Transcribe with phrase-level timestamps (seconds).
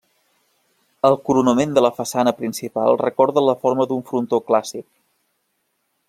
[1.09, 4.87] El coronament de la façana principal recorda la forma d'un frontó clàssic.